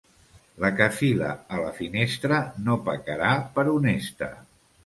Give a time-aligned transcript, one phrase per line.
[0.63, 1.27] La que fila
[1.57, 4.33] a la finestra no pecarà per honesta.